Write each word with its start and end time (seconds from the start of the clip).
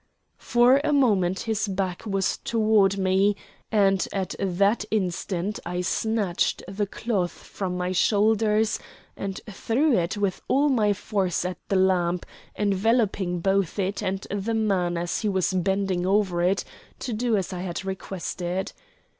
For 0.39 0.81
a 0.83 0.91
moment 0.91 1.41
his 1.41 1.67
back 1.67 2.07
was 2.07 2.37
toward 2.37 2.97
me, 2.97 3.35
and 3.71 4.07
at 4.11 4.33
that 4.39 4.83
instant 4.89 5.59
I 5.63 5.81
snatched 5.81 6.63
the 6.67 6.87
cloth 6.87 7.29
from 7.31 7.77
my 7.77 7.91
shoulders 7.91 8.79
and 9.15 9.39
threw 9.47 9.95
it 9.95 10.17
with 10.17 10.41
all 10.47 10.69
my 10.69 10.93
force 10.93 11.45
at 11.45 11.59
the 11.67 11.75
lamp, 11.75 12.25
enveloping 12.55 13.41
both 13.41 13.77
it 13.77 14.01
and 14.01 14.21
the 14.31 14.55
man 14.55 14.97
as 14.97 15.21
he 15.21 15.29
was 15.29 15.53
bending 15.53 16.07
over 16.07 16.41
it 16.41 16.63
to 16.97 17.13
do 17.13 17.37
as 17.37 17.53
I 17.53 17.61
had 17.61 17.85
requested. 17.85 18.73